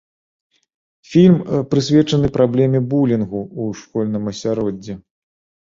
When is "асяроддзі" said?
4.33-4.93